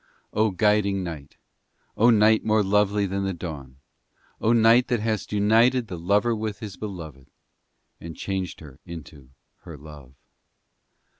[0.01, 0.07] Vv
[0.39, 1.37] O, guiding night;
[1.95, 3.77] O, night more lovely than the dawn;
[4.41, 7.29] O, night that hast united The Lover with His beloved,
[7.99, 10.13] And changed her into her Love.